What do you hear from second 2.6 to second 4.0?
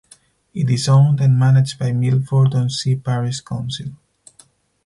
Sea Parish Council.